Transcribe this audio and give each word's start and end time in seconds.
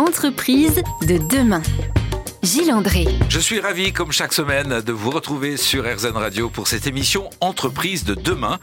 Entreprise 0.00 0.82
de 1.06 1.18
demain. 1.18 1.60
Gilles 2.42 2.72
André. 2.72 3.06
Je 3.28 3.38
suis 3.38 3.60
ravi, 3.60 3.92
comme 3.92 4.12
chaque 4.12 4.32
semaine, 4.32 4.80
de 4.80 4.92
vous 4.92 5.10
retrouver 5.10 5.58
sur 5.58 5.84
RZN 5.84 6.16
Radio 6.16 6.48
pour 6.48 6.68
cette 6.68 6.86
émission 6.86 7.28
Entreprise 7.42 8.04
de 8.04 8.14
demain, 8.14 8.58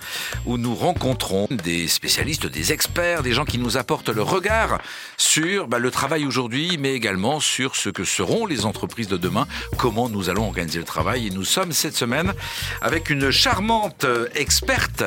où 0.48 0.58
nous 0.58 0.74
rencontrons 0.74 1.48
des 1.52 1.88
spécialistes, 1.88 2.48
des 2.48 2.74
experts, 2.74 3.22
des 3.22 3.34
gens 3.34 3.46
qui 3.46 3.60
nous 3.60 3.78
apportent 3.78 4.10
le 4.10 4.24
regard 4.24 4.82
sur 5.18 5.68
bah, 5.68 5.78
le 5.78 5.92
travail 5.92 6.26
aujourd'hui, 6.26 6.80
mais 6.80 6.94
également 6.94 7.40
sur 7.40 7.76
ce 7.76 7.90
que 7.90 8.04
seront 8.04 8.48
les 8.48 8.66
entreprises 8.66 9.08
de 9.08 9.18
demain, 9.18 9.46
comment 9.78 10.10
nous 10.10 10.32
allons 10.32 10.48
organiser 10.48 10.80
le 10.80 10.86
travail. 10.86 11.28
Et 11.28 11.30
nous 11.30 11.46
sommes 11.46 11.72
cette 11.72 11.96
semaine 11.96 12.34
avec 12.82 13.12
une 13.12 13.30
charmante 13.30 14.08
experte 14.34 15.04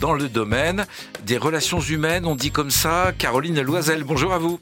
dans 0.00 0.14
le 0.14 0.30
domaine 0.30 0.86
des 1.26 1.36
relations 1.36 1.80
humaines, 1.80 2.24
on 2.24 2.36
dit 2.36 2.50
comme 2.50 2.70
ça, 2.70 3.12
Caroline 3.18 3.60
Loisel. 3.60 4.02
Bonjour 4.02 4.32
à 4.32 4.38
vous. 4.38 4.58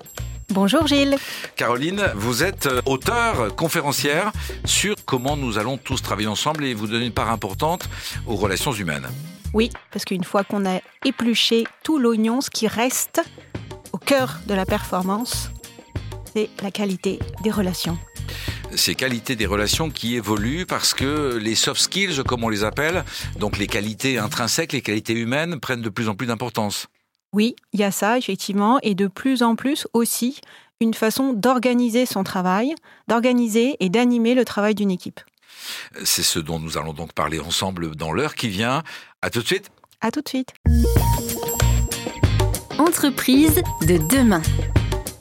Bonjour 0.53 0.87
Gilles. 0.87 1.17
Caroline, 1.57 2.13
vous 2.15 2.45
êtes 2.45 2.67
euh, 2.67 2.83
auteur, 2.85 3.57
conférencière 3.57 4.33
sur 4.67 4.97
comment 5.07 5.35
nous 5.35 5.57
allons 5.57 5.79
tous 5.79 6.03
travailler 6.03 6.29
ensemble 6.29 6.67
et 6.67 6.75
vous 6.75 6.87
donner 6.87 7.07
une 7.07 7.13
part 7.13 7.31
importante 7.31 7.89
aux 8.27 8.37
relations 8.37 8.73
humaines. 8.73 9.09
Oui, 9.55 9.71
parce 9.91 10.05
qu'une 10.05 10.25
fois 10.25 10.45
qu'on 10.45 10.67
a 10.67 10.81
épluché 11.07 11.65
tout 11.83 11.99
l'oignon, 11.99 12.43
ce 12.43 12.51
qui 12.51 12.69
reste 12.69 13.23
au 13.93 13.99
cœur 13.99 14.41
de 14.47 14.53
la 14.53 14.67
performance, 14.67 15.51
c'est 16.35 16.51
la 16.63 16.71
qualité 16.71 17.19
des 17.43 17.51
relations. 17.51 17.97
Ces 18.75 18.95
qualités 18.95 19.37
des 19.37 19.47
relations 19.47 19.89
qui 19.89 20.17
évoluent 20.17 20.67
parce 20.67 20.93
que 20.93 21.39
les 21.41 21.55
soft 21.55 21.81
skills, 21.81 22.23
comme 22.27 22.45
on 22.45 22.51
les 22.51 22.63
appelle, 22.63 23.05
donc 23.39 23.57
les 23.57 23.69
qualités 23.69 24.19
intrinsèques, 24.19 24.75
les 24.75 24.83
qualités 24.83 25.15
humaines, 25.15 25.61
prennent 25.61 25.83
de 25.83 25.89
plus 25.89 26.11
en 26.11 26.15
plus 26.15 26.27
d'importance. 26.27 26.89
Oui, 27.33 27.57
il 27.73 27.81
y 27.81 27.85
a 27.85 27.91
ça, 27.91 28.19
effectivement, 28.19 28.79
et 28.83 28.95
de 28.95 29.07
plus 29.07 29.43
en 29.43 29.57
plus 29.57 29.87
aussi 29.95 30.41
une 30.81 30.93
façon 30.93 31.33
d'organiser 31.33 32.05
son 32.07 32.25
travail, 32.25 32.75
d'organiser 33.09 33.77
et 33.81 33.89
d'animer 33.89 34.35
le 34.35 34.45
travail 34.45 34.75
d'une 34.75 34.91
équipe. 34.91 35.21
C'est 36.05 36.23
ce 36.23 36.39
dont 36.39 36.59
nous 36.59 36.77
allons 36.77 36.93
donc 36.93 37.13
parler 37.13 37.39
ensemble 37.39 37.95
dans 37.95 38.13
l'heure 38.13 38.35
qui 38.35 38.49
vient. 38.49 38.83
À 39.23 39.31
tout 39.31 39.41
de 39.41 39.47
suite. 39.47 39.71
À 40.01 40.11
tout 40.11 40.21
de 40.21 40.29
suite. 40.29 40.53
Entreprise 42.79 43.63
de 43.83 43.97
demain. 44.09 44.43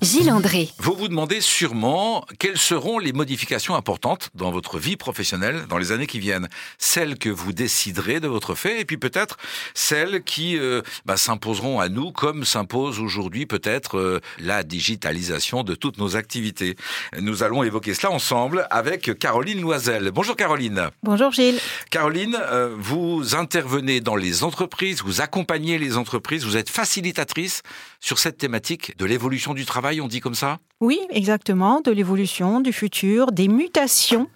Gilles 0.02 0.32
André. 0.32 0.68
Vous 0.80 0.96
vous 0.96 1.08
demandez 1.08 1.42
sûrement 1.42 2.26
quelles 2.40 2.58
seront 2.58 2.98
les 2.98 3.14
modifications 3.14 3.76
importantes 3.76 4.32
dans 4.34 4.50
votre 4.50 4.80
vie 4.80 4.98
professionnelle 4.98 5.68
dans 5.70 5.78
les 5.78 5.92
années 5.92 6.08
qui 6.08 6.18
viennent. 6.18 6.50
Celles 6.80 7.20
que 7.20 7.30
vous 7.30 7.54
déciderez 7.54 8.20
de 8.20 8.28
votre 8.28 8.56
fait 8.56 8.82
et 8.82 8.86
puis 8.86 8.98
peut-être 8.98 9.38
celles 9.76 10.24
qui 10.24 10.58
euh, 10.58 10.82
bah, 11.06 11.18
s'imposeront 11.18 11.80
à 11.80 11.88
nous 11.88 12.12
comme 12.12 12.46
s'impose 12.46 13.00
aujourd'hui 13.00 13.46
peut-être 13.46 14.00
euh, 14.00 14.20
la 14.40 14.64
digitalisation 14.64 15.62
de 15.62 15.76
toutes 15.76 16.00
nos 16.00 16.16
activités. 16.16 16.78
Nous 17.20 17.44
allons 17.44 17.62
évoquer 17.62 17.94
cela 17.94 18.12
ensemble 18.12 18.66
avec 18.72 19.20
Caroline 19.20 19.62
Loisel. 19.62 20.10
Bonjour 20.10 20.36
Caroline. 20.36 20.90
Bonjour 21.04 21.32
Gilles. 21.32 21.60
Caroline, 21.92 22.40
euh, 22.42 22.76
vous 22.76 23.36
intervenez 23.36 24.02
dans 24.02 24.16
les 24.16 24.44
entreprises, 24.44 25.04
vous 25.04 25.22
accompagnez 25.22 25.78
les 25.78 25.96
entreprises, 25.96 26.44
vous 26.44 26.58
êtes 26.58 26.72
facilitatrice 26.72 27.62
sur 28.00 28.18
cette 28.18 28.40
thématique 28.40 28.98
de 28.98 29.06
l'évolution 29.06 29.54
du 29.54 29.64
travail 29.64 29.91
on 30.00 30.08
dit 30.08 30.22
comme 30.22 30.36
ça? 30.36 30.60
Oui, 30.80 31.00
exactement, 31.10 31.82
de 31.82 31.92
l'évolution, 31.92 32.62
du 32.62 32.72
futur, 32.72 33.32
des 33.32 33.48
mutations, 33.48 34.28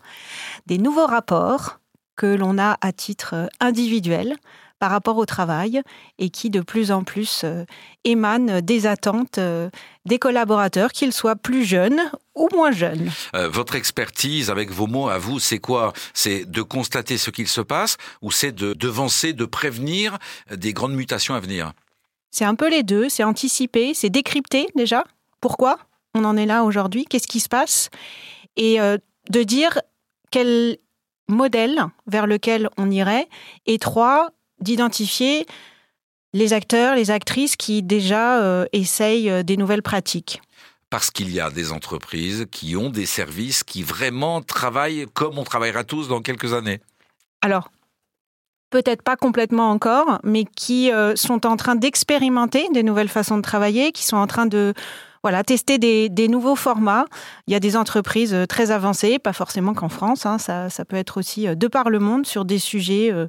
des 0.66 0.78
nouveaux 0.78 1.08
rapports 1.08 1.80
que 2.16 2.28
l'on 2.28 2.58
a 2.58 2.78
à 2.82 2.92
titre 2.92 3.50
individuel 3.60 4.36
par 4.80 4.92
rapport 4.92 5.18
au 5.18 5.26
travail 5.26 5.82
et 6.20 6.30
qui 6.30 6.50
de 6.50 6.62
plus 6.62 6.92
en 6.92 7.04
plus 7.04 7.42
euh, 7.44 7.64
émanent 8.04 8.62
des 8.62 8.88
attentes 8.88 9.38
euh, 9.38 9.70
des 10.06 10.20
collaborateurs, 10.20 10.92
qu'ils 10.92 11.14
soient 11.14 11.36
plus 11.36 11.66
jeunes 11.66 12.00
ou 12.36 12.50
moins 12.54 12.72
jeunes. 12.72 13.10
Euh, 13.36 13.50
votre 13.50 13.76
expertise, 13.76 14.50
avec 14.50 14.72
vos 14.72 14.88
mots 14.88 15.10
à 15.10 15.18
vous, 15.18 15.40
c'est 15.40 15.60
quoi? 15.60 15.94
C'est 16.14 16.46
de 16.46 16.62
constater 16.62 17.18
ce 17.18 17.32
qu'il 17.32 17.48
se 17.48 17.62
passe 17.62 17.98
ou 18.22 18.32
c'est 18.32 18.52
de 18.52 18.74
devancer, 18.74 19.34
de 19.34 19.46
prévenir 19.46 20.18
des 20.52 20.74
grandes 20.74 20.94
mutations 20.94 21.34
à 21.34 21.40
venir? 21.40 21.72
C'est 22.30 22.46
un 22.46 22.56
peu 22.56 22.70
les 22.70 22.84
deux, 22.84 23.08
c'est 23.08 23.24
anticiper, 23.24 23.94
c'est 23.94 24.10
décrypter 24.10 24.68
déjà 24.76 25.06
pourquoi 25.46 25.78
on 26.16 26.26
en 26.26 26.38
est 26.38 26.48
là 26.48 26.64
aujourd'hui, 26.64 27.06
qu'est-ce 27.06 27.28
qui 27.28 27.40
se 27.40 27.50
passe, 27.50 27.92
et 28.56 28.82
euh, 28.82 28.98
de 29.30 29.44
dire 29.44 29.80
quel 30.32 30.80
modèle 31.28 31.86
vers 32.08 32.26
lequel 32.26 32.68
on 32.78 32.90
irait, 32.90 33.30
et 33.68 33.78
trois, 33.78 34.32
d'identifier 34.60 35.46
les 36.34 36.52
acteurs, 36.54 36.96
les 36.96 37.12
actrices 37.12 37.58
qui 37.58 37.84
déjà 37.84 38.42
euh, 38.42 38.66
essayent 38.74 39.30
euh, 39.30 39.44
des 39.44 39.56
nouvelles 39.56 39.84
pratiques 39.84 40.42
parce 40.90 41.12
qu'il 41.12 41.32
y 41.32 41.40
a 41.40 41.52
des 41.52 41.72
entreprises 41.72 42.48
qui 42.52 42.76
ont 42.76 42.90
des 42.90 43.06
services 43.06 43.64
qui 43.64 43.84
vraiment 43.84 44.42
travaillent 44.42 45.06
comme 45.14 45.38
on 45.38 45.44
travaillera 45.44 45.84
tous 45.84 46.08
dans 46.08 46.22
quelques 46.22 46.54
années. 46.54 46.80
Alors, 47.42 47.70
peut-être 48.70 49.02
pas 49.02 49.18
complètement 49.18 49.72
encore, 49.72 50.20
mais 50.24 50.46
qui 50.46 50.92
sont 51.16 51.46
en 51.46 51.58
train 51.58 51.76
d'expérimenter 51.76 52.70
des 52.72 52.84
nouvelles 52.84 53.10
façons 53.10 53.36
de 53.36 53.42
travailler, 53.42 53.92
qui 53.92 54.06
sont 54.06 54.16
en 54.16 54.28
train 54.28 54.46
de 54.46 54.74
voilà, 55.26 55.44
tester 55.44 55.80
des, 55.80 56.28
nouveaux 56.28 56.56
formats. 56.56 57.08
Il 57.48 57.54
y 57.54 57.56
a 57.56 57.60
des 57.60 57.76
entreprises 57.76 58.32
euh, 58.32 58.46
très 58.46 58.70
avancées, 58.70 59.18
pas 59.18 59.34
forcément 59.34 59.74
qu'en 59.74 59.90
France, 59.90 60.28
hein. 60.28 60.38
ça, 60.38 60.86
peut 60.88 60.98
être 60.98 61.18
aussi 61.18 61.48
euh, 61.48 61.56
de 61.56 61.68
par 61.68 61.90
le 61.90 61.98
monde 61.98 62.28
sur 62.28 62.46
des 62.46 62.60
sujets 62.60 63.12
euh, 63.12 63.26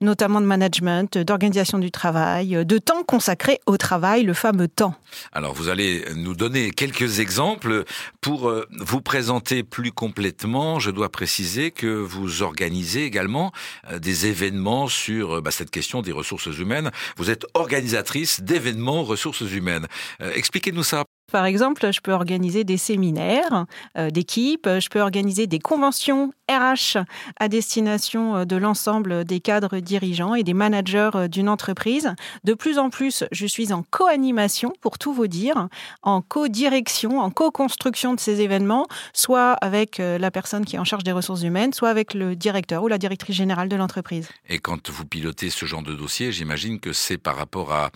notamment 0.00 0.40
de 0.40 0.46
management, 0.46 1.18
d'organisation 1.18 1.78
du 1.78 1.90
travail, 1.90 2.64
de 2.64 2.78
temps 2.78 3.02
consacré 3.02 3.60
au 3.66 3.76
travail, 3.76 4.22
le 4.22 4.32
fameux 4.32 4.66
temps. 4.66 4.94
Alors 5.32 5.52
vous 5.52 5.68
allez 5.68 6.06
nous 6.14 6.34
donner 6.34 6.70
quelques 6.70 7.20
exemples 7.20 7.84
pour 8.22 8.52
vous 8.70 9.00
présenter 9.00 9.62
plus 9.62 9.92
complètement. 9.92 10.78
Je 10.78 10.90
dois 10.90 11.10
préciser 11.10 11.70
que 11.70 11.86
vous 11.86 12.42
organisez 12.42 13.04
également 13.04 13.52
des 13.98 14.26
événements 14.26 14.86
sur 14.86 15.40
bah, 15.40 15.50
cette 15.50 15.70
question 15.70 16.02
des 16.02 16.12
ressources 16.12 16.58
humaines. 16.58 16.90
Vous 17.16 17.30
êtes 17.30 17.46
organisatrice 17.54 18.42
d'événements 18.42 19.02
ressources 19.02 19.50
humaines. 19.50 19.86
Expliquez-nous 20.20 20.82
ça. 20.82 21.04
Par 21.32 21.44
exemple, 21.44 21.90
je 21.90 22.00
peux 22.00 22.12
organiser 22.12 22.62
des 22.62 22.76
séminaires 22.76 23.66
euh, 23.98 24.10
d'équipe, 24.10 24.68
je 24.68 24.88
peux 24.88 25.00
organiser 25.00 25.48
des 25.48 25.58
conventions 25.58 26.32
RH 26.48 26.98
à 27.40 27.48
destination 27.48 28.36
euh, 28.36 28.44
de 28.44 28.54
l'ensemble 28.54 29.24
des 29.24 29.40
cadres 29.40 29.80
dirigeants 29.80 30.36
et 30.36 30.44
des 30.44 30.54
managers 30.54 31.10
euh, 31.16 31.26
d'une 31.26 31.48
entreprise. 31.48 32.14
De 32.44 32.54
plus 32.54 32.78
en 32.78 32.90
plus, 32.90 33.24
je 33.32 33.46
suis 33.46 33.72
en 33.72 33.82
co-animation, 33.90 34.72
pour 34.80 34.98
tout 34.98 35.12
vous 35.12 35.26
dire, 35.26 35.68
en 36.02 36.22
co-direction, 36.22 37.18
en 37.18 37.30
co-construction 37.30 38.14
de 38.14 38.20
ces 38.20 38.40
événements, 38.40 38.86
soit 39.12 39.54
avec 39.54 39.98
la 39.98 40.30
personne 40.30 40.64
qui 40.64 40.76
est 40.76 40.78
en 40.78 40.84
charge 40.84 41.02
des 41.02 41.12
ressources 41.12 41.42
humaines, 41.42 41.72
soit 41.72 41.88
avec 41.88 42.14
le 42.14 42.36
directeur 42.36 42.84
ou 42.84 42.88
la 42.88 42.98
directrice 42.98 43.34
générale 43.34 43.68
de 43.68 43.76
l'entreprise. 43.76 44.28
Et 44.48 44.58
quand 44.58 44.90
vous 44.90 45.04
pilotez 45.04 45.50
ce 45.50 45.66
genre 45.66 45.82
de 45.82 45.94
dossier, 45.94 46.30
j'imagine 46.30 46.78
que 46.78 46.92
c'est 46.92 47.18
par 47.18 47.36
rapport 47.36 47.72
à 47.72 47.90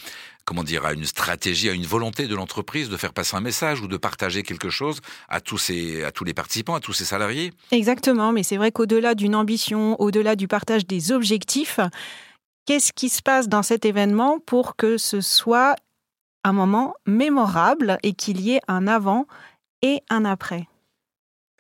comment 0.45 0.65
dire, 0.65 0.85
à 0.85 0.93
une 0.93 1.05
stratégie, 1.05 1.69
à 1.69 1.73
une 1.73 1.87
volonté 1.87 2.27
de 2.27 2.35
l'entreprise 2.35 2.89
de 2.89 2.97
faire 2.97 3.13
passer 3.13 3.37
un 3.37 3.41
message 3.41 3.81
ou 3.81 3.89
de 3.89 3.97
partager 3.97 4.43
quelque 4.43 4.71
chose 4.71 5.01
à 5.29 5.41
tous, 5.41 5.71
à 6.05 6.11
tous 6.11 6.25
les 6.25 6.35
participants, 6.35 6.75
à 6.75 6.81
tous 6.81 6.93
ces 6.93 7.05
salariés. 7.05 7.53
Exactement, 7.71 8.33
mais 8.33 8.43
c'est 8.43 8.57
vrai 8.57 8.73
qu'au-delà 8.73 9.15
d'une 9.15 9.35
ambition, 9.35 10.01
au-delà 10.01 10.37
du 10.37 10.49
partage 10.49 10.87
des 10.87 11.13
objectifs, 11.13 11.81
qu'est-ce 12.67 12.93
qui 12.93 13.09
se 13.09 13.23
passe 13.23 13.49
dans 13.49 13.63
cet 13.63 13.85
événement 13.85 14.39
pour 14.41 14.77
que 14.77 14.97
ce 14.97 15.21
soit 15.21 15.77
un 16.45 16.53
moment 16.53 16.95
mémorable 17.07 17.99
et 18.03 18.15
qu'il 18.15 18.41
y 18.41 18.53
ait 18.53 18.63
un 18.67 18.87
avant 18.87 19.27
et 19.83 20.01
un 20.09 20.25
après? 20.25 20.70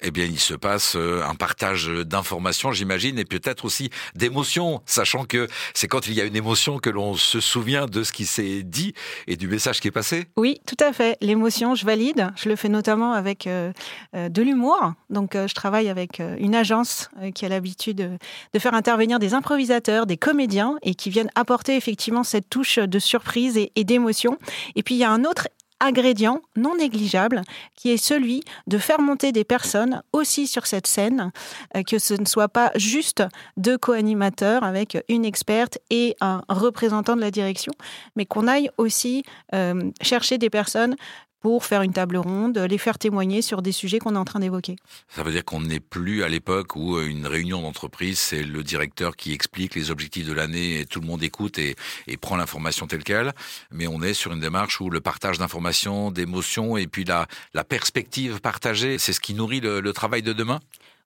Eh 0.03 0.11
bien, 0.11 0.25
il 0.25 0.39
se 0.39 0.55
passe 0.55 0.95
euh, 0.97 1.23
un 1.25 1.35
partage 1.35 1.89
d'informations, 1.89 2.73
j'imagine, 2.73 3.19
et 3.19 3.25
peut-être 3.25 3.65
aussi 3.65 3.91
d'émotions, 4.15 4.83
sachant 4.87 5.25
que 5.25 5.49
c'est 5.75 5.89
quand 5.89 6.07
il 6.07 6.15
y 6.15 6.21
a 6.21 6.25
une 6.25 6.37
émotion 6.37 6.79
que 6.79 6.91
l'on 6.91 7.15
se 7.15 7.41
souvient 7.41 7.87
de 7.87 8.03
ce 8.03 8.13
qui 8.13 8.27
s'est 8.27 8.63
dit 8.63 8.95
et 9.27 9.37
du 9.37 9.49
message 9.49 9.81
qui 9.81 9.89
est 9.89 9.93
passé. 9.93 10.27
Oui, 10.37 10.61
tout 10.67 10.83
à 10.83 10.93
fait. 10.93 11.17
L'émotion, 11.21 11.75
je 11.75 11.85
valide. 11.85 12.31
Je 12.37 12.49
le 12.49 12.57
fais 12.57 12.69
notamment 12.69 13.13
avec 13.13 13.47
euh, 13.47 13.73
euh, 14.15 14.29
de 14.29 14.43
l'humour. 14.43 14.95
Donc, 15.11 15.35
je 15.35 15.55
travaille 15.55 15.89
avec 15.89 16.21
une 16.39 16.55
agence 16.55 17.11
qui 17.35 17.45
a 17.45 17.49
l'habitude 17.49 18.19
de 18.55 18.59
faire 18.59 18.75
intervenir 18.75 19.19
des 19.19 19.35
improvisateurs, 19.35 20.07
des 20.07 20.17
comédiens, 20.17 20.77
et 20.83 20.95
qui 20.95 21.11
viennent 21.11 21.31
apporter 21.35 21.77
effectivement 21.77 22.23
cette 22.23 22.49
touche 22.49 22.79
de 22.79 22.99
surprise 22.99 23.57
et, 23.57 23.73
et 23.77 23.85
d'émotion. 23.85 24.39
Et 24.77 24.83
puis, 24.83 24.95
il 24.95 24.99
y 24.99 25.05
a 25.05 25.11
un 25.11 25.25
autre 25.25 25.49
ingrédient 25.81 26.41
non 26.57 26.77
négligeable 26.77 27.43
qui 27.75 27.91
est 27.91 27.97
celui 27.97 28.43
de 28.67 28.79
faire 28.79 29.01
monter 29.01 29.33
des 29.33 29.45
personnes 29.45 30.03
aussi 30.13 30.47
sur 30.47 30.67
cette 30.67 30.87
scène, 30.87 31.33
euh, 31.77 31.83
que 31.83 31.99
ce 31.99 32.15
ne 32.15 32.27
soit 32.27 32.49
pas 32.49 32.71
juste 32.77 33.23
deux 33.57 33.79
co-animateurs 33.79 34.63
avec 34.63 35.03
une 35.09 35.25
experte 35.25 35.79
et 35.91 36.17
un 36.21 36.43
représentant 36.49 37.17
de 37.17 37.21
la 37.21 37.31
direction, 37.31 37.73
mais 38.17 38.27
qu'on 38.27 38.47
aille 38.47 38.71
aussi 38.77 39.25
euh, 39.55 39.91
chercher 40.03 40.39
des 40.39 40.51
personnes 40.51 40.97
pour 41.41 41.65
faire 41.65 41.83
une 41.83 41.93
table 41.93 42.17
ronde, 42.17 42.59
les 42.59 42.79
faire 42.79 42.99
témoigner 42.99 43.43
sur 43.43 43.63
des 43.63 43.73
sujets 43.73 43.99
qu'on 43.99 44.15
est 44.15 44.19
en 44.19 44.25
train 44.25 44.41
d'évoquer. 44.41 44.77
Ça 45.09 45.23
veut 45.23 45.33
dire 45.33 45.45
qu'on 45.45 45.61
n'est 45.61 45.81
plus 45.81 46.23
à 46.23 46.29
l'époque 46.29 46.77
où 46.77 46.97
euh, 46.97 47.07
une 47.07 47.27
réunion 47.27 47.63
d'entreprise, 47.63 48.19
c'est 48.19 48.43
le 48.43 48.63
directeur 48.63 49.17
qui 49.17 49.33
explique 49.33 49.75
les 49.75 49.91
objectifs 49.91 50.27
de 50.27 50.33
l'année 50.33 50.81
et 50.81 50.87
tout 50.87 51.01
le 51.01 51.07
monde 51.07 51.23
écoute 51.23 51.59
et, 51.59 51.77
et 52.07 52.17
prend 52.17 52.37
l'information 52.37 52.87
telle 52.87 53.05
qu'elle, 53.05 53.33
mais 53.71 53.87
on 53.87 54.03
est 54.03 54.15
sur 54.15 54.33
une 54.33 54.41
démarche 54.41 54.81
où 54.81 54.91
le 54.91 55.01
partage 55.01 55.39
d'informations, 55.39 56.11
d'émotions 56.11 56.77
et 56.77 56.87
puis 56.87 57.05
la, 57.05 57.27
la 57.55 57.65
perspective 57.65 58.41
partagée, 58.41 58.99
c'est 58.99 59.13
ce 59.13 59.21
qui 59.21 59.35
nourrit 59.35 59.61
le, 59.61 59.81
le 59.81 59.93
travail 59.93 60.23
de 60.23 60.33
demain? 60.33 60.61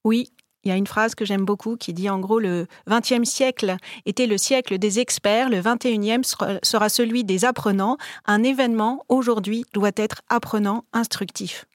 Oui, 0.05 0.29
il 0.65 0.69
y 0.69 0.73
a 0.73 0.77
une 0.77 0.87
phrase 0.87 1.15
que 1.15 1.25
j'aime 1.25 1.45
beaucoup 1.45 1.77
qui 1.77 1.93
dit 1.93 2.09
en 2.09 2.19
gros 2.19 2.39
le 2.39 2.67
XXe 2.89 3.29
siècle 3.29 3.77
était 4.07 4.27
le 4.27 4.39
siècle 4.39 4.79
des 4.79 4.99
experts, 4.99 5.51
le 5.51 5.61
XXIe 5.61 6.23
sera 6.63 6.89
celui 6.89 7.25
des 7.25 7.45
apprenants. 7.45 7.97
Un 8.27 8.43
événement 8.43 9.05
aujourd'hui 9.09 9.65
doit 9.73 9.93
être 9.97 10.23
apprenant, 10.29 10.85
instructif 10.93 11.67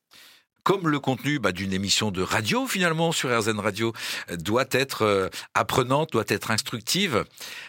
comme 0.63 0.87
le 0.87 0.99
contenu 0.99 1.39
bah, 1.39 1.51
d'une 1.51 1.73
émission 1.73 2.11
de 2.11 2.21
radio 2.21 2.67
finalement 2.67 3.11
sur 3.11 3.29
RZN 3.37 3.59
Radio 3.59 3.93
doit 4.37 4.65
être 4.71 5.03
euh, 5.03 5.29
apprenante, 5.53 6.11
doit 6.11 6.25
être 6.27 6.51
instructive, 6.51 7.25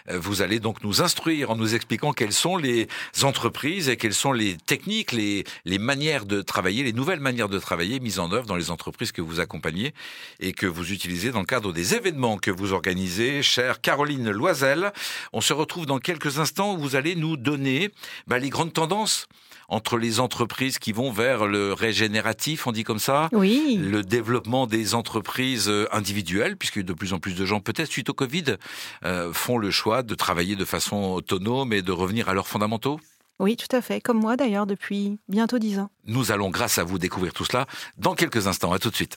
euh, 0.08 0.18
vous 0.18 0.42
allez 0.42 0.60
donc 0.60 0.82
nous 0.82 1.02
instruire 1.02 1.50
en 1.50 1.56
nous 1.56 1.74
expliquant 1.74 2.12
quelles 2.12 2.32
sont 2.32 2.56
les 2.56 2.88
entreprises 3.22 3.88
et 3.88 3.96
quelles 3.96 4.14
sont 4.14 4.32
les 4.32 4.56
techniques, 4.56 5.12
les, 5.12 5.44
les 5.64 5.78
manières 5.78 6.26
de 6.26 6.42
travailler, 6.42 6.82
les 6.82 6.92
nouvelles 6.92 7.20
manières 7.20 7.48
de 7.48 7.58
travailler 7.58 8.00
mises 8.00 8.18
en 8.18 8.32
œuvre 8.32 8.46
dans 8.46 8.56
les 8.56 8.70
entreprises 8.70 9.12
que 9.12 9.22
vous 9.22 9.40
accompagnez 9.40 9.94
et 10.40 10.52
que 10.52 10.66
vous 10.66 10.92
utilisez 10.92 11.30
dans 11.30 11.40
le 11.40 11.46
cadre 11.46 11.72
des 11.72 11.94
événements 11.94 12.38
que 12.38 12.50
vous 12.50 12.72
organisez. 12.72 13.42
Chère 13.42 13.80
Caroline 13.80 14.30
Loisel, 14.30 14.92
on 15.32 15.40
se 15.40 15.52
retrouve 15.52 15.86
dans 15.86 15.98
quelques 15.98 16.38
instants 16.38 16.74
où 16.74 16.78
vous 16.78 16.96
allez 16.96 17.14
nous 17.14 17.36
donner 17.36 17.90
bah, 18.26 18.38
les 18.38 18.50
grandes 18.50 18.72
tendances 18.72 19.26
entre 19.70 19.96
les 19.96 20.20
entreprises 20.20 20.78
qui 20.78 20.92
vont 20.92 21.10
vers 21.10 21.46
le 21.46 21.72
régénératif, 21.72 22.66
on 22.66 22.72
dit 22.72 22.84
comme 22.84 22.98
ça, 22.98 23.28
oui. 23.32 23.78
le 23.80 24.02
développement 24.02 24.66
des 24.66 24.94
entreprises 24.94 25.68
euh, 25.68 25.86
individuelles, 25.92 26.56
puisque 26.56 26.80
de 26.80 26.92
plus 26.92 27.12
en 27.12 27.18
plus 27.18 27.34
de 27.34 27.46
gens, 27.46 27.60
peut-être 27.60 27.90
suite 27.90 28.10
au 28.10 28.14
Covid, 28.14 28.56
euh, 29.04 29.32
font 29.32 29.56
le 29.56 29.70
choix 29.70 30.02
de 30.02 30.14
travailler 30.14 30.56
de 30.56 30.64
façon 30.64 30.96
autonome 31.12 31.72
et 31.72 31.82
de 31.82 31.92
revenir 31.92 32.28
à 32.28 32.34
leurs 32.34 32.48
fondamentaux 32.48 33.00
oui, 33.38 33.56
tout 33.56 33.74
à 33.74 33.80
fait, 33.80 34.02
comme 34.02 34.20
moi 34.20 34.36
d'ailleurs 34.36 34.66
depuis 34.66 35.18
bientôt 35.26 35.58
dix 35.58 35.78
ans. 35.78 35.88
Nous 36.04 36.30
allons, 36.30 36.50
grâce 36.50 36.76
à 36.76 36.84
vous, 36.84 36.98
découvrir 36.98 37.32
tout 37.32 37.46
cela 37.46 37.64
dans 37.96 38.14
quelques 38.14 38.46
instants. 38.46 38.70
À 38.70 38.78
tout 38.78 38.90
de 38.90 38.94
suite. 38.94 39.16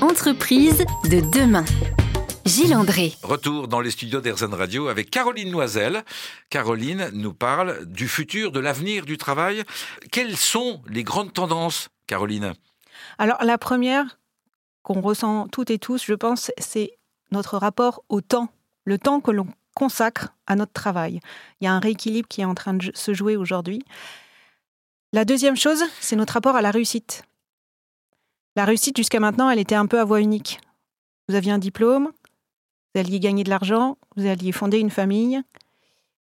Entreprise 0.00 0.84
de 1.04 1.20
demain. 1.30 1.64
Gilles 2.44 2.74
André. 2.74 3.14
Retour 3.22 3.68
dans 3.68 3.80
les 3.80 3.90
studios 3.90 4.20
d'Airzen 4.20 4.52
Radio 4.52 4.88
avec 4.88 5.10
Caroline 5.10 5.50
Noiselle. 5.50 6.04
Caroline 6.50 7.10
nous 7.12 7.32
parle 7.32 7.86
du 7.86 8.08
futur, 8.08 8.50
de 8.50 8.58
l'avenir 8.58 9.06
du 9.06 9.16
travail. 9.16 9.62
Quelles 10.10 10.36
sont 10.36 10.82
les 10.88 11.04
grandes 11.04 11.32
tendances, 11.32 11.88
Caroline? 12.06 12.54
Alors, 13.18 13.42
la 13.44 13.58
première 13.58 14.18
qu'on 14.82 15.00
ressent 15.00 15.46
toutes 15.48 15.70
et 15.70 15.78
tous, 15.78 16.04
je 16.04 16.14
pense, 16.14 16.50
c'est 16.58 16.98
notre 17.30 17.58
rapport 17.58 18.02
au 18.08 18.20
temps, 18.20 18.48
le 18.84 18.98
temps 18.98 19.20
que 19.20 19.30
l'on 19.30 19.46
consacre 19.74 20.34
à 20.46 20.56
notre 20.56 20.72
travail. 20.72 21.20
Il 21.60 21.64
y 21.64 21.68
a 21.68 21.72
un 21.72 21.80
rééquilibre 21.80 22.28
qui 22.28 22.40
est 22.40 22.46
en 22.46 22.54
train 22.54 22.74
de 22.74 22.90
se 22.92 23.14
jouer 23.14 23.36
aujourd'hui. 23.36 23.84
La 25.12 25.24
deuxième 25.24 25.56
chose, 25.56 25.84
c'est 26.00 26.16
notre 26.16 26.34
rapport 26.34 26.56
à 26.56 26.62
la 26.62 26.70
réussite. 26.70 27.22
La 28.56 28.64
réussite, 28.64 28.96
jusqu'à 28.96 29.20
maintenant, 29.20 29.48
elle 29.48 29.60
était 29.60 29.74
un 29.74 29.86
peu 29.86 30.00
à 30.00 30.04
voie 30.04 30.20
unique. 30.20 30.60
Vous 31.28 31.36
aviez 31.36 31.52
un 31.52 31.58
diplôme, 31.58 32.10
vous 32.94 33.00
alliez 33.00 33.20
gagner 33.20 33.44
de 33.44 33.50
l'argent, 33.50 33.98
vous 34.16 34.26
alliez 34.26 34.52
fonder 34.52 34.78
une 34.78 34.90
famille 34.90 35.40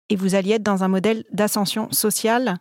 et 0.08 0.16
vous 0.16 0.34
alliez 0.34 0.54
être 0.54 0.62
dans 0.62 0.84
un 0.84 0.88
modèle 0.88 1.24
d'ascension 1.32 1.90
sociale 1.92 2.56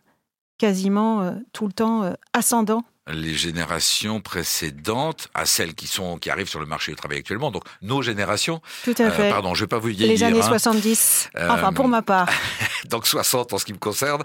quasiment 0.58 1.22
euh, 1.22 1.32
tout 1.52 1.66
le 1.66 1.72
temps 1.72 2.02
euh, 2.02 2.12
ascendant 2.32 2.82
les 3.08 3.34
générations 3.34 4.20
précédentes 4.20 5.28
à 5.34 5.46
celles 5.46 5.74
qui 5.74 5.86
sont 5.86 6.18
qui 6.18 6.30
arrivent 6.30 6.48
sur 6.48 6.60
le 6.60 6.66
marché 6.66 6.92
du 6.92 6.96
travail 6.96 7.18
actuellement. 7.18 7.50
Donc 7.50 7.64
nos 7.82 8.02
générations. 8.02 8.60
Tout 8.84 8.94
à 8.98 9.10
fait. 9.10 9.28
Euh, 9.28 9.30
pardon, 9.30 9.54
je 9.54 9.64
vais 9.64 9.68
pas 9.68 9.78
vous 9.78 9.88
vieillir. 9.88 10.08
Les 10.08 10.22
années 10.22 10.40
hein. 10.40 10.48
70. 10.48 11.30
Enfin, 11.48 11.72
pour 11.72 11.88
ma 11.88 12.02
part. 12.02 12.28
donc 12.86 13.06
60 13.06 13.52
en 13.52 13.58
ce 13.58 13.64
qui 13.64 13.72
me 13.72 13.78
concerne. 13.78 14.22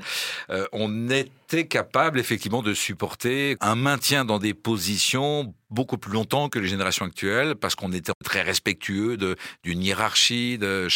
Euh, 0.50 0.66
on 0.72 1.10
était 1.10 1.68
capable 1.68 2.20
effectivement 2.20 2.62
de 2.62 2.74
supporter 2.74 3.58
un 3.62 3.76
maintien 3.76 4.26
dans 4.26 4.40
des 4.40 4.54
positions 4.54 5.54
beaucoup 5.70 5.98
plus 5.98 6.12
longtemps 6.12 6.50
que 6.50 6.60
les 6.60 6.68
générations 6.68 7.06
actuelles 7.06 7.56
parce 7.56 7.76
qu'on 7.76 7.92
était 7.92 8.14
très 8.24 8.42
respectueux 8.42 9.18
de 9.18 9.36
d'une 9.64 9.82
hiérarchie. 9.82 10.58
De 10.58 10.88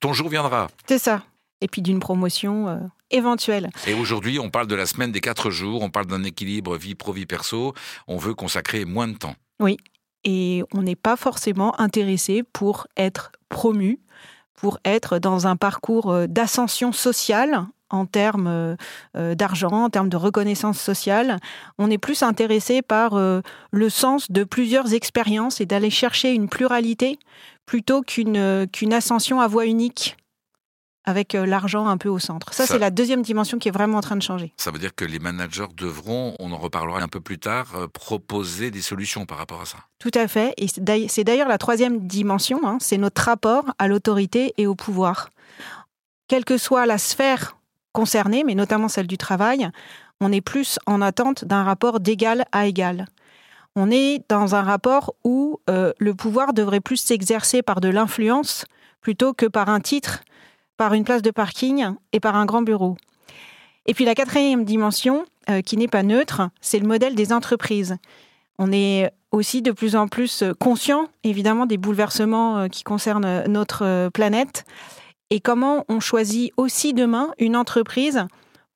ton 0.00 0.12
jour 0.12 0.28
viendra. 0.28 0.68
C'est 0.86 0.98
ça 0.98 1.22
et 1.60 1.68
puis 1.68 1.82
d'une 1.82 2.00
promotion 2.00 2.68
euh, 2.68 2.78
éventuelle. 3.10 3.70
Et 3.86 3.94
aujourd'hui, 3.94 4.38
on 4.38 4.50
parle 4.50 4.66
de 4.66 4.74
la 4.74 4.86
semaine 4.86 5.12
des 5.12 5.20
quatre 5.20 5.50
jours, 5.50 5.82
on 5.82 5.90
parle 5.90 6.06
d'un 6.06 6.24
équilibre 6.24 6.76
vie 6.76 6.94
pro-vie 6.94 7.26
perso, 7.26 7.74
on 8.06 8.16
veut 8.16 8.34
consacrer 8.34 8.84
moins 8.84 9.08
de 9.08 9.16
temps. 9.16 9.34
Oui, 9.60 9.76
et 10.24 10.62
on 10.74 10.82
n'est 10.82 10.96
pas 10.96 11.16
forcément 11.16 11.78
intéressé 11.80 12.42
pour 12.42 12.86
être 12.96 13.32
promu, 13.48 14.00
pour 14.54 14.78
être 14.84 15.18
dans 15.18 15.46
un 15.46 15.56
parcours 15.56 16.10
euh, 16.10 16.26
d'ascension 16.26 16.92
sociale 16.92 17.66
en 17.90 18.04
termes 18.04 18.76
euh, 19.16 19.34
d'argent, 19.34 19.84
en 19.84 19.88
termes 19.88 20.10
de 20.10 20.18
reconnaissance 20.18 20.78
sociale. 20.78 21.38
On 21.78 21.90
est 21.90 21.96
plus 21.96 22.22
intéressé 22.22 22.82
par 22.82 23.18
le 23.70 23.88
sens 23.88 24.30
de 24.30 24.44
plusieurs 24.44 24.92
expériences 24.92 25.62
et 25.62 25.66
d'aller 25.66 25.88
chercher 25.88 26.34
une 26.34 26.50
pluralité 26.50 27.18
plutôt 27.64 28.02
qu'une 28.02 28.66
qu'une 28.70 28.92
ascension 28.92 29.40
à 29.40 29.46
voie 29.46 29.64
unique 29.64 30.17
avec 31.08 31.34
euh, 31.34 31.46
l'argent 31.46 31.88
un 31.88 31.96
peu 31.96 32.10
au 32.10 32.18
centre. 32.18 32.52
Ça, 32.52 32.66
c'est 32.66 32.78
la 32.78 32.90
deuxième 32.90 33.22
dimension 33.22 33.58
qui 33.58 33.68
est 33.68 33.72
vraiment 33.72 33.96
en 33.96 34.02
train 34.02 34.16
de 34.16 34.22
changer. 34.22 34.52
Ça 34.58 34.70
veut 34.70 34.78
dire 34.78 34.94
que 34.94 35.06
les 35.06 35.18
managers 35.18 35.66
devront, 35.74 36.34
on 36.38 36.52
en 36.52 36.58
reparlera 36.58 37.00
un 37.00 37.08
peu 37.08 37.20
plus 37.20 37.38
tard, 37.38 37.74
euh, 37.74 37.88
proposer 37.88 38.70
des 38.70 38.82
solutions 38.82 39.24
par 39.24 39.38
rapport 39.38 39.62
à 39.62 39.64
ça. 39.64 39.78
Tout 39.98 40.10
à 40.12 40.28
fait. 40.28 40.52
Et 40.58 40.66
c'est 41.08 41.24
d'ailleurs 41.24 41.48
la 41.48 41.56
troisième 41.56 42.06
dimension, 42.06 42.60
hein, 42.64 42.76
c'est 42.78 42.98
notre 42.98 43.22
rapport 43.22 43.64
à 43.78 43.88
l'autorité 43.88 44.52
et 44.58 44.66
au 44.66 44.74
pouvoir. 44.74 45.30
Quelle 46.28 46.44
que 46.44 46.58
soit 46.58 46.84
la 46.84 46.98
sphère 46.98 47.56
concernée, 47.92 48.44
mais 48.44 48.54
notamment 48.54 48.88
celle 48.88 49.06
du 49.06 49.16
travail, 49.16 49.70
on 50.20 50.30
est 50.30 50.42
plus 50.42 50.78
en 50.84 51.00
attente 51.00 51.46
d'un 51.46 51.64
rapport 51.64 52.00
d'égal 52.00 52.44
à 52.52 52.66
égal. 52.66 53.06
On 53.76 53.90
est 53.90 54.22
dans 54.28 54.54
un 54.54 54.62
rapport 54.62 55.14
où 55.24 55.58
euh, 55.70 55.94
le 55.98 56.12
pouvoir 56.12 56.52
devrait 56.52 56.80
plus 56.80 56.98
s'exercer 56.98 57.62
par 57.62 57.80
de 57.80 57.88
l'influence 57.88 58.66
plutôt 59.00 59.32
que 59.32 59.46
par 59.46 59.70
un 59.70 59.80
titre 59.80 60.20
par 60.78 60.94
une 60.94 61.04
place 61.04 61.20
de 61.20 61.30
parking 61.30 61.90
et 62.14 62.20
par 62.20 62.36
un 62.36 62.46
grand 62.46 62.62
bureau. 62.62 62.96
Et 63.84 63.92
puis 63.92 64.06
la 64.06 64.14
quatrième 64.14 64.64
dimension, 64.64 65.26
euh, 65.50 65.60
qui 65.60 65.76
n'est 65.76 65.88
pas 65.88 66.02
neutre, 66.02 66.48
c'est 66.60 66.78
le 66.78 66.86
modèle 66.86 67.14
des 67.14 67.32
entreprises. 67.32 67.96
On 68.58 68.72
est 68.72 69.10
aussi 69.30 69.60
de 69.60 69.72
plus 69.72 69.96
en 69.96 70.08
plus 70.08 70.44
conscient, 70.58 71.08
évidemment, 71.24 71.66
des 71.66 71.76
bouleversements 71.76 72.58
euh, 72.58 72.68
qui 72.68 72.84
concernent 72.84 73.44
notre 73.46 73.84
euh, 73.84 74.10
planète 74.10 74.64
et 75.30 75.40
comment 75.40 75.84
on 75.88 76.00
choisit 76.00 76.52
aussi 76.56 76.94
demain 76.94 77.32
une 77.38 77.56
entreprise 77.56 78.26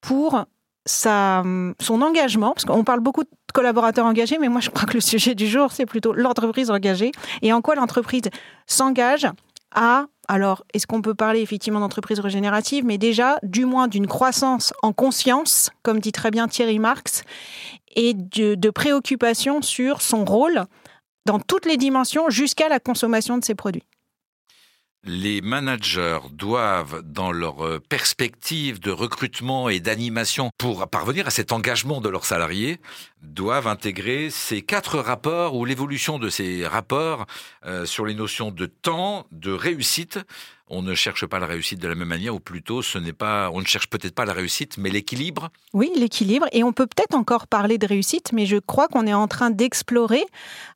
pour 0.00 0.44
sa, 0.84 1.43
son 1.81 2.02
engagement, 2.02 2.53
parce 2.53 2.65
qu'on 2.65 2.84
parle 2.84 3.00
beaucoup 3.00 3.22
de 3.22 3.31
collaborateurs 3.55 4.05
engagés, 4.05 4.38
mais 4.38 4.48
moi 4.48 4.60
je 4.60 4.70
crois 4.70 4.84
que 4.84 4.94
le 4.94 5.00
sujet 5.00 5.34
du 5.34 5.46
jour, 5.46 5.70
c'est 5.72 5.86
plutôt 5.86 6.12
l'entreprise 6.12 6.70
engagée, 6.70 7.12
et 7.41 7.53
en 7.53 7.62
quoi 7.62 7.74
l'entreprise 7.74 8.24
s'engage 8.67 9.27
à 9.74 10.06
alors, 10.29 10.64
est-ce 10.72 10.86
qu'on 10.86 11.02
peut 11.02 11.14
parler 11.14 11.41
effectivement 11.41 11.81
d'entreprise 11.81 12.20
régénérative, 12.20 12.84
mais 12.84 12.96
déjà, 12.96 13.38
du 13.43 13.64
moins 13.64 13.88
d'une 13.88 14.06
croissance 14.06 14.72
en 14.82 14.93
conscience, 14.93 15.70
comme 15.82 15.98
dit 15.98 16.12
très 16.12 16.31
bien 16.31 16.46
Thierry 16.46 16.79
Marx, 16.79 17.24
et 17.96 18.14
de, 18.14 18.55
de 18.55 18.70
préoccupation 18.70 19.62
sur 19.62 20.00
son 20.00 20.24
rôle 20.24 20.64
dans 21.26 21.41
toutes 21.41 21.67
les 21.67 21.76
dimensions 21.76 22.31
jusqu'à 22.31 22.69
la 22.69 22.81
consommation 22.81 23.36
de 23.36 23.44
ses 23.44 23.55
produits 23.55 23.84
les 25.05 25.41
managers 25.41 26.21
doivent, 26.31 27.03
dans 27.03 27.32
leur 27.32 27.67
euh, 27.67 27.81
perspective 27.81 28.79
de 28.79 28.93
recrutement 28.93 29.69
et 29.69 29.81
d'animation 29.81 30.51
pour 30.59 30.89
parvenir 30.89 31.27
à 31.27 31.31
cet 31.31 31.51
engagement 31.51 32.01
de 32.01 32.09
leurs 32.09 32.25
salariés, 32.25 32.79
doivent 33.21 33.67
intégrer 33.67 34.31
ces 34.31 34.63
quatre 34.63 34.99
rapports 34.99 35.56
ou 35.56 35.65
l'évolution 35.65 36.19
de 36.19 36.29
ces 36.29 36.67
rapports 36.67 37.27
euh, 37.67 37.85
sur 37.85 38.06
les 38.06 38.15
notions 38.15 38.53
de 38.53 38.67
temps, 38.67 39.27
de 39.32 39.51
réussite, 39.51 40.21
on 40.72 40.81
ne 40.81 40.94
cherche 40.94 41.26
pas 41.26 41.38
la 41.38 41.46
réussite 41.46 41.79
de 41.79 41.86
la 41.86 41.94
même 41.94 42.08
manière, 42.08 42.34
ou 42.34 42.41
plutôt, 42.41 42.81
ce 42.81 42.96
n'est 42.96 43.12
pas, 43.12 43.50
on 43.52 43.60
ne 43.60 43.67
cherche 43.67 43.88
peut-être 43.88 44.14
pas 44.14 44.24
la 44.24 44.32
réussite, 44.32 44.79
mais 44.79 44.88
l'équilibre. 44.88 45.50
Oui, 45.74 45.93
l'équilibre. 45.94 46.46
Et 46.52 46.64
on 46.64 46.72
peut 46.72 46.86
peut-être 46.86 47.14
encore 47.14 47.46
parler 47.46 47.76
de 47.76 47.86
réussite, 47.86 48.32
mais 48.32 48.46
je 48.46 48.56
crois 48.56 48.88
qu'on 48.88 49.06
est 49.06 49.12
en 49.12 49.29
train 49.29 49.50
d'explorer, 49.50 50.24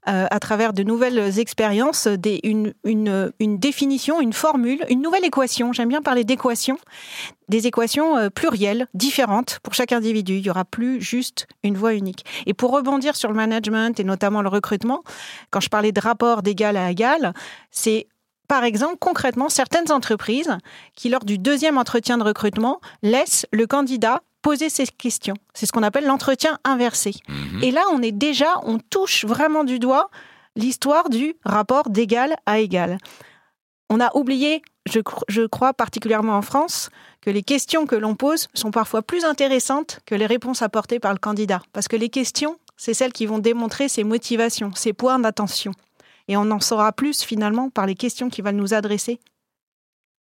euh, 0.06 0.26
à 0.30 0.38
travers 0.38 0.74
de 0.74 0.82
nouvelles 0.82 1.38
expériences, 1.38 2.08
une, 2.44 2.74
une, 2.84 3.58
définition, 3.58 4.20
une 4.20 4.34
formule, 4.34 4.84
une 4.90 5.00
nouvelle 5.00 5.24
équation. 5.24 5.72
J'aime 5.72 5.88
bien 5.88 6.02
parler 6.02 6.24
d'équation, 6.24 6.76
des 7.48 7.66
équations 7.66 8.18
euh, 8.18 8.28
plurielles, 8.28 8.88
différentes 8.92 9.60
pour 9.62 9.72
chaque 9.72 9.92
individu. 9.92 10.34
Il 10.34 10.42
n'y 10.42 10.50
aura 10.50 10.66
plus 10.66 11.00
juste 11.00 11.46
une 11.62 11.76
voie 11.76 11.94
unique. 11.94 12.26
Et 12.44 12.52
pour 12.52 12.70
rebondir 12.70 13.16
sur 13.16 13.30
le 13.30 13.34
management 13.34 13.98
et 13.98 14.04
notamment 14.04 14.42
le 14.42 14.50
recrutement, 14.50 15.04
quand 15.50 15.60
je 15.60 15.70
parlais 15.70 15.92
de 15.92 16.00
rapport 16.00 16.42
d'égal 16.42 16.76
à 16.76 16.90
égal, 16.90 17.32
c'est 17.70 18.08
par 18.48 18.64
exemple, 18.64 18.96
concrètement, 19.00 19.48
certaines 19.48 19.90
entreprises 19.90 20.56
qui, 20.94 21.08
lors 21.08 21.24
du 21.24 21.38
deuxième 21.38 21.78
entretien 21.78 22.18
de 22.18 22.22
recrutement, 22.22 22.80
laissent 23.02 23.46
le 23.52 23.66
candidat 23.66 24.22
poser 24.42 24.70
ces 24.70 24.86
questions. 24.86 25.34
C'est 25.54 25.66
ce 25.66 25.72
qu'on 25.72 25.82
appelle 25.82 26.06
l'entretien 26.06 26.58
inversé. 26.64 27.14
Mhm. 27.28 27.64
Et 27.64 27.70
là, 27.72 27.82
on 27.92 28.00
est 28.02 28.12
déjà, 28.12 28.60
on 28.62 28.78
touche 28.78 29.24
vraiment 29.24 29.64
du 29.64 29.78
doigt 29.78 30.08
l'histoire 30.54 31.10
du 31.10 31.34
rapport 31.44 31.90
d'égal 31.90 32.36
à 32.46 32.60
égal. 32.60 32.98
On 33.90 34.00
a 34.00 34.16
oublié, 34.16 34.62
je 34.86 35.46
crois 35.46 35.74
particulièrement 35.74 36.36
en 36.36 36.42
France, 36.42 36.90
que 37.20 37.30
les 37.30 37.42
questions 37.42 37.86
que 37.86 37.96
l'on 37.96 38.14
pose 38.14 38.46
sont 38.54 38.70
parfois 38.70 39.02
plus 39.02 39.24
intéressantes 39.24 39.98
que 40.06 40.14
les 40.14 40.26
réponses 40.26 40.62
apportées 40.62 41.00
par 41.00 41.12
le 41.12 41.18
candidat. 41.18 41.60
Parce 41.72 41.88
que 41.88 41.96
les 41.96 42.08
questions, 42.08 42.56
c'est 42.76 42.94
celles 42.94 43.12
qui 43.12 43.26
vont 43.26 43.38
démontrer 43.38 43.88
ses 43.88 44.04
motivations, 44.04 44.70
ses 44.74 44.92
points 44.92 45.18
d'attention. 45.18 45.72
Et 46.28 46.36
on 46.36 46.50
en 46.50 46.60
saura 46.60 46.92
plus 46.92 47.22
finalement 47.22 47.70
par 47.70 47.86
les 47.86 47.94
questions 47.94 48.28
qu'il 48.28 48.44
va 48.44 48.52
nous 48.52 48.74
adresser. 48.74 49.20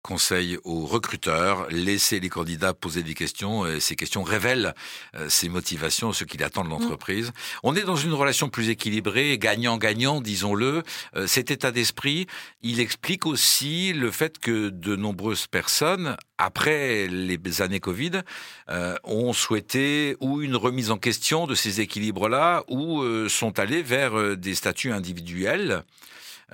Conseil 0.04 0.58
aux 0.64 0.84
recruteurs, 0.84 1.66
laissez 1.70 2.20
les 2.20 2.28
candidats 2.28 2.74
poser 2.74 3.02
des 3.02 3.14
questions. 3.14 3.66
et 3.66 3.80
Ces 3.80 3.96
questions 3.96 4.22
révèlent 4.22 4.74
euh, 5.14 5.30
ses 5.30 5.48
motivations, 5.48 6.12
ce 6.12 6.24
qu'il 6.24 6.44
attend 6.44 6.62
de 6.62 6.68
l'entreprise. 6.68 7.32
On 7.62 7.74
est 7.74 7.84
dans 7.84 7.96
une 7.96 8.12
relation 8.12 8.50
plus 8.50 8.68
équilibrée, 8.68 9.38
gagnant-gagnant, 9.38 10.20
disons-le. 10.20 10.82
Euh, 11.16 11.26
Cet 11.26 11.50
état 11.50 11.72
d'esprit, 11.72 12.26
il 12.60 12.80
explique 12.80 13.24
aussi 13.24 13.94
le 13.94 14.10
fait 14.10 14.38
que 14.38 14.68
de 14.68 14.94
nombreuses 14.94 15.46
personnes, 15.46 16.18
après 16.36 17.06
les 17.06 17.62
années 17.62 17.80
Covid, 17.80 18.20
euh, 18.68 18.96
ont 19.04 19.32
souhaité 19.32 20.16
ou 20.20 20.42
une 20.42 20.56
remise 20.56 20.90
en 20.90 20.98
question 20.98 21.46
de 21.46 21.54
ces 21.54 21.80
équilibres-là, 21.80 22.64
ou 22.68 23.00
euh, 23.00 23.30
sont 23.30 23.58
allés 23.58 23.82
vers 23.82 24.18
euh, 24.18 24.36
des 24.36 24.54
statuts 24.54 24.92
individuels. 24.92 25.82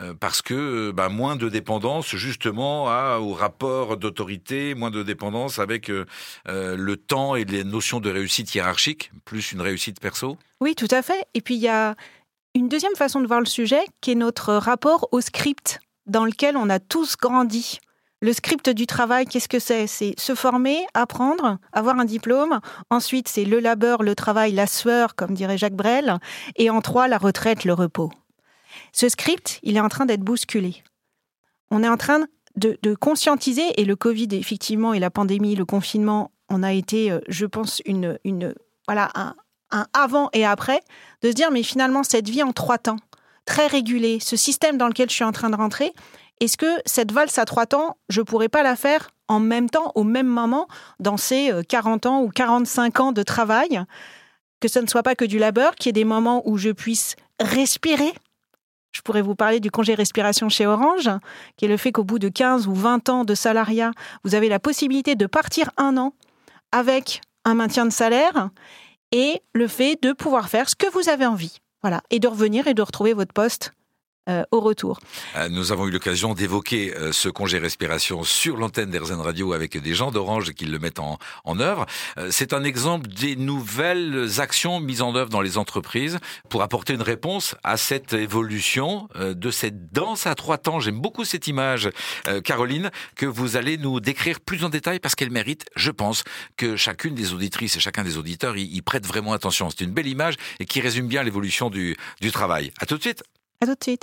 Euh, 0.00 0.14
parce 0.18 0.40
que 0.40 0.92
bah, 0.92 1.08
moins 1.08 1.36
de 1.36 1.48
dépendance 1.48 2.16
justement 2.16 2.88
à, 2.88 3.18
au 3.18 3.32
rapport 3.32 3.96
d'autorité, 3.96 4.74
moins 4.74 4.90
de 4.90 5.02
dépendance 5.02 5.58
avec 5.58 5.90
euh, 5.90 6.06
euh, 6.48 6.76
le 6.76 6.96
temps 6.96 7.36
et 7.36 7.44
les 7.44 7.64
notions 7.64 8.00
de 8.00 8.10
réussite 8.10 8.54
hiérarchique, 8.54 9.10
plus 9.24 9.52
une 9.52 9.60
réussite 9.60 10.00
perso. 10.00 10.38
Oui, 10.60 10.74
tout 10.74 10.88
à 10.90 11.02
fait. 11.02 11.26
Et 11.34 11.40
puis 11.40 11.54
il 11.54 11.60
y 11.60 11.68
a 11.68 11.94
une 12.54 12.68
deuxième 12.68 12.94
façon 12.96 13.20
de 13.20 13.26
voir 13.26 13.40
le 13.40 13.46
sujet 13.46 13.82
qui 14.00 14.12
est 14.12 14.16
notre 14.16 14.54
rapport 14.54 15.08
au 15.12 15.20
script 15.20 15.80
dans 16.06 16.24
lequel 16.24 16.56
on 16.56 16.70
a 16.70 16.78
tous 16.78 17.16
grandi. 17.16 17.78
Le 18.22 18.32
script 18.32 18.68
du 18.68 18.86
travail, 18.86 19.26
qu'est-ce 19.26 19.48
que 19.48 19.58
c'est? 19.58 19.86
C'est 19.86 20.14
se 20.18 20.34
former, 20.34 20.84
apprendre, 20.92 21.58
avoir 21.72 21.98
un 21.98 22.04
diplôme. 22.04 22.60
Ensuite, 22.90 23.28
c'est 23.28 23.46
le 23.46 23.60
labeur, 23.60 24.02
le 24.02 24.14
travail, 24.14 24.52
la 24.52 24.66
sueur, 24.66 25.14
comme 25.14 25.32
dirait 25.32 25.56
Jacques 25.56 25.74
Brel. 25.74 26.18
Et 26.56 26.68
en 26.68 26.82
trois, 26.82 27.08
la 27.08 27.16
retraite, 27.16 27.64
le 27.64 27.72
repos. 27.72 28.10
Ce 28.92 29.08
script, 29.08 29.60
il 29.62 29.76
est 29.76 29.80
en 29.80 29.88
train 29.88 30.06
d'être 30.06 30.22
bousculé. 30.22 30.82
On 31.70 31.82
est 31.82 31.88
en 31.88 31.96
train 31.96 32.26
de, 32.56 32.94
conscientiser, 32.94 33.80
et 33.80 33.84
le 33.84 33.96
Covid, 33.96 34.28
effectivement, 34.32 34.92
et 34.92 34.98
la 34.98 35.10
pandémie, 35.10 35.54
le 35.54 35.64
confinement, 35.64 36.32
on 36.48 36.62
a 36.62 36.72
été, 36.72 37.10
euh, 37.10 37.20
je 37.28 37.46
pense, 37.46 37.80
une, 37.86 38.18
voilà, 38.86 39.10
un, 39.14 39.34
avant 39.92 40.30
et 40.32 40.44
après, 40.44 40.80
de 41.22 41.28
se 41.28 41.34
dire, 41.34 41.50
mais 41.50 41.62
finalement, 41.62 42.02
cette 42.02 42.28
vie 42.28 42.42
en 42.42 42.52
trois 42.52 42.78
temps, 42.78 42.98
très 43.44 43.66
régulée, 43.66 44.18
ce 44.20 44.36
système 44.36 44.76
dans 44.76 44.88
lequel 44.88 45.08
je 45.08 45.14
suis 45.14 45.24
en 45.24 45.32
train 45.32 45.48
de 45.48 45.56
rentrer, 45.56 45.92
est-ce 46.40 46.56
que 46.56 46.80
cette 46.86 47.12
valse 47.12 47.38
à 47.38 47.44
trois 47.44 47.66
temps, 47.66 47.98
je 48.08 48.22
pourrais 48.22 48.48
pas 48.48 48.62
la 48.62 48.74
faire 48.74 49.10
en 49.28 49.40
même 49.40 49.70
temps, 49.70 49.92
au 49.94 50.04
même 50.04 50.26
moment, 50.26 50.66
dans 50.98 51.16
ces 51.16 51.52
euh, 51.52 51.62
40 51.62 52.06
ans 52.06 52.22
ou 52.22 52.30
45 52.30 53.00
ans 53.00 53.12
de 53.12 53.22
travail? 53.22 53.82
Que 54.60 54.68
ce 54.68 54.78
ne 54.78 54.86
soit 54.86 55.02
pas 55.02 55.14
que 55.14 55.24
du 55.24 55.38
labeur, 55.38 55.74
qu'il 55.76 55.88
y 55.88 55.90
ait 55.90 55.92
des 55.92 56.04
moments 56.04 56.42
où 56.46 56.58
je 56.58 56.70
puisse 56.70 57.16
respirer. 57.38 58.12
Je 58.92 59.02
pourrais 59.02 59.22
vous 59.22 59.34
parler 59.34 59.60
du 59.60 59.70
congé 59.70 59.94
respiration 59.94 60.48
chez 60.48 60.66
Orange, 60.66 61.10
qui 61.56 61.64
est 61.64 61.68
le 61.68 61.76
fait 61.76 61.92
qu'au 61.92 62.04
bout 62.04 62.18
de 62.18 62.28
15 62.28 62.66
ou 62.66 62.74
20 62.74 63.08
ans 63.08 63.24
de 63.24 63.34
salariat, 63.34 63.92
vous 64.24 64.34
avez 64.34 64.48
la 64.48 64.58
possibilité 64.58 65.14
de 65.14 65.26
partir 65.26 65.70
un 65.76 65.96
an 65.96 66.14
avec 66.72 67.20
un 67.44 67.54
maintien 67.54 67.86
de 67.86 67.92
salaire 67.92 68.50
et 69.12 69.42
le 69.54 69.66
fait 69.68 70.00
de 70.02 70.12
pouvoir 70.12 70.48
faire 70.48 70.68
ce 70.68 70.76
que 70.76 70.90
vous 70.92 71.08
avez 71.08 71.26
envie. 71.26 71.58
Voilà. 71.82 72.02
Et 72.10 72.18
de 72.18 72.28
revenir 72.28 72.66
et 72.66 72.74
de 72.74 72.82
retrouver 72.82 73.12
votre 73.12 73.32
poste 73.32 73.72
euh, 74.30 74.44
au 74.50 74.60
retour. 74.60 75.00
Euh, 75.36 75.48
Nous 75.48 75.72
avons 75.72 75.86
eu 75.86 75.90
l'occasion 75.90 76.34
d'évoquer 76.34 76.94
euh, 76.96 77.12
ce 77.12 77.28
congé 77.28 77.58
respiration 77.58 78.22
sur 78.24 78.56
l'antenne 78.56 78.90
d'Airzen 78.90 79.20
Radio 79.20 79.52
avec 79.52 79.76
des 79.76 79.94
gens 79.94 80.10
d'Orange 80.10 80.52
qui 80.52 80.64
le 80.64 80.78
mettent 80.78 81.00
en, 81.00 81.18
en 81.44 81.58
œuvre. 81.60 81.86
C'est 82.30 82.52
un 82.52 82.64
exemple 82.64 83.08
des 83.08 83.36
nouvelles 83.36 84.40
actions 84.40 84.80
mises 84.80 85.02
en 85.02 85.14
œuvre 85.14 85.30
dans 85.30 85.40
les 85.40 85.58
entreprises 85.58 86.18
pour 86.48 86.62
apporter 86.62 86.94
une 86.94 87.02
réponse 87.02 87.54
à 87.64 87.76
cette 87.76 88.12
évolution 88.12 89.08
de 89.18 89.50
cette 89.50 89.92
danse 89.92 90.26
à 90.26 90.34
trois 90.34 90.58
temps. 90.58 90.80
J'aime 90.80 91.00
beaucoup 91.00 91.24
cette 91.24 91.46
image, 91.48 91.90
Caroline, 92.44 92.90
que 93.16 93.26
vous 93.26 93.56
allez 93.56 93.76
nous 93.78 94.00
décrire 94.00 94.40
plus 94.40 94.64
en 94.64 94.68
détail 94.68 95.00
parce 95.00 95.14
qu'elle 95.14 95.30
mérite, 95.30 95.64
je 95.76 95.90
pense, 95.90 96.22
que 96.56 96.76
chacune 96.76 97.14
des 97.14 97.32
auditrices 97.32 97.76
et 97.76 97.80
chacun 97.80 98.04
des 98.04 98.16
auditeurs 98.16 98.56
y, 98.56 98.62
y 98.64 98.82
prête 98.82 99.06
vraiment 99.06 99.32
attention. 99.32 99.70
C'est 99.70 99.84
une 99.84 99.92
belle 99.92 100.06
image 100.08 100.34
et 100.58 100.66
qui 100.66 100.80
résume 100.80 101.08
bien 101.08 101.22
l'évolution 101.22 101.70
du, 101.70 101.96
du 102.20 102.30
travail. 102.30 102.72
À 102.80 102.86
tout 102.86 102.96
de 102.96 103.02
suite. 103.02 103.22
À 103.62 103.66
tout 103.66 103.74
de 103.74 103.82
suite. 103.82 103.98